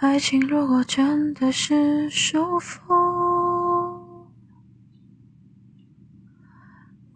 [0.00, 4.00] 爱情如果真的是束缚，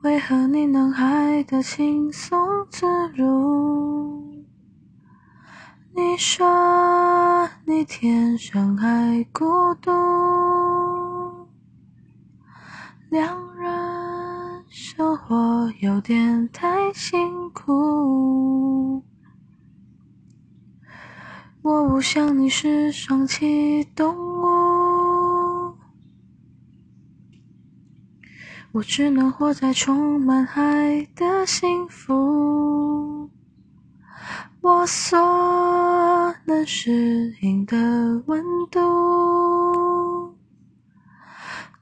[0.02, 2.86] 为何你能爱得轻松自
[3.16, 4.44] 如？
[5.94, 9.90] 你说你天生爱孤独，
[13.08, 18.33] 两人生活有点太辛苦。
[21.64, 25.74] 我不想你是双栖动物，
[28.72, 33.30] 我只能活在充满爱的幸福。
[34.60, 35.18] 我所
[36.44, 40.36] 能适应的温度，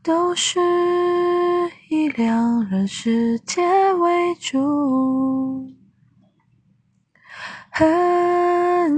[0.00, 0.60] 都是
[1.90, 5.68] 以两人世界为主。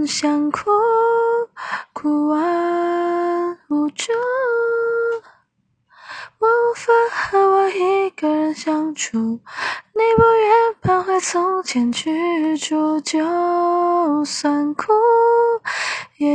[0.06, 0.70] 想哭，
[1.92, 4.12] 哭完无助。
[6.38, 14.92] 我无法和我一个人相处，你不愿搬回从前居住，就算哭
[16.18, 16.28] 也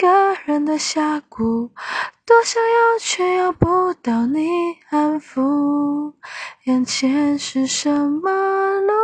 [0.00, 1.72] 一个人的峡谷，
[2.24, 4.48] 多想要却要不到你
[4.88, 6.14] 安抚。
[6.64, 8.30] 眼前是什么
[8.80, 8.94] 路，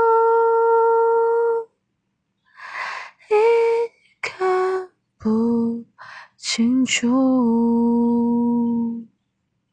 [3.29, 3.35] 一
[4.23, 5.85] 看不
[6.39, 7.07] 清楚。